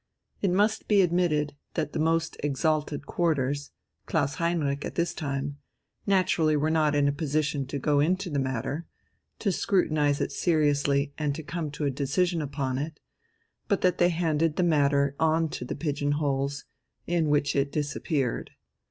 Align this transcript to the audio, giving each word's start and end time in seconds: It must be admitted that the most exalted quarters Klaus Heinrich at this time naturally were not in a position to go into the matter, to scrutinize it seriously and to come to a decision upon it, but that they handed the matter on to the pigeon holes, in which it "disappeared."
It 0.41 0.49
must 0.49 0.87
be 0.87 1.01
admitted 1.03 1.55
that 1.75 1.93
the 1.93 1.99
most 1.99 2.35
exalted 2.39 3.05
quarters 3.05 3.69
Klaus 4.07 4.33
Heinrich 4.41 4.83
at 4.83 4.95
this 4.95 5.13
time 5.13 5.59
naturally 6.07 6.57
were 6.57 6.71
not 6.71 6.95
in 6.95 7.07
a 7.07 7.11
position 7.11 7.67
to 7.67 7.77
go 7.77 7.99
into 7.99 8.31
the 8.31 8.39
matter, 8.39 8.87
to 9.37 9.51
scrutinize 9.51 10.19
it 10.19 10.31
seriously 10.31 11.13
and 11.19 11.35
to 11.35 11.43
come 11.43 11.69
to 11.69 11.85
a 11.85 11.91
decision 11.91 12.41
upon 12.41 12.79
it, 12.79 12.99
but 13.67 13.81
that 13.81 13.99
they 13.99 14.09
handed 14.09 14.55
the 14.55 14.63
matter 14.63 15.15
on 15.19 15.49
to 15.49 15.65
the 15.65 15.75
pigeon 15.75 16.13
holes, 16.13 16.65
in 17.05 17.29
which 17.29 17.55
it 17.55 17.71
"disappeared." 17.71 18.49